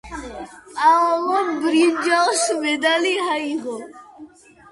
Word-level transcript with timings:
პაოლომ 0.77 1.51
ბრინჯაოს 1.65 2.43
მედალი 2.63 3.13
აიღო. 3.35 3.77